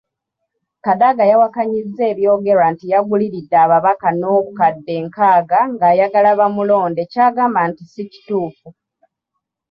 Kadaga 0.85 1.23
yawakanyizza 1.31 2.03
ebyogerwa 2.11 2.65
nti 2.73 2.85
yaguliridde 2.93 3.55
ababaka 3.65 4.07
n'obukadde 4.13 4.93
nkaaga 5.05 5.59
ng'ayagala 5.73 6.29
bamulonde 6.39 7.01
ky'agamba 7.11 7.61
nti 7.69 7.83
si 7.91 8.03
kituufu. 8.11 8.67